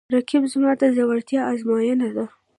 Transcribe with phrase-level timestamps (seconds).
[0.15, 2.25] رقیب زما د زړورتیا آزموینه ده